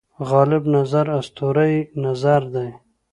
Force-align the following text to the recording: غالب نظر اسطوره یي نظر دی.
غالب 0.31 0.63
نظر 0.75 1.05
اسطوره 1.19 1.65
یي 1.73 1.79
نظر 2.05 2.41
دی. 2.53 2.69